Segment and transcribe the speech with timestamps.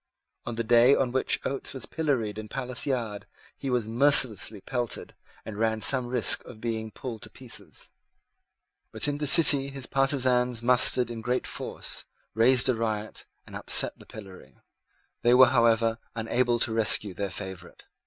[0.47, 5.13] On the day on which Oates was pilloried in Palace Yard he was mercilessly pelted
[5.45, 7.91] and ran some risk of being pulled in pieces.
[8.91, 13.99] But in the City his partisans mustered in great force, raised a riot, and upset
[13.99, 14.57] the pillory.
[15.21, 17.85] They were, however, unable to rescue their favourite.